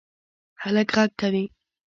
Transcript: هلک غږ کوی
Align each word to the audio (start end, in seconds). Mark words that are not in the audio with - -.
هلک 0.61 0.89
غږ 0.95 1.09
کوی 1.19 1.43